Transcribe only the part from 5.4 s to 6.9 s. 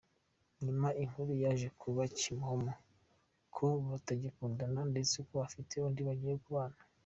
afite undi bagiye kubana.